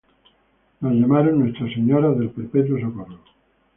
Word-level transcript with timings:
Las 0.79 0.93
llamaron 0.93 1.37
"Nuestra 1.41 1.71
Señora 1.71 2.09
del 2.09 2.31
Perpetuo 2.31 2.79
Socorro". 2.79 3.19